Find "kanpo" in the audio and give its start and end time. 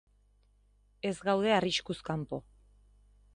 2.09-2.41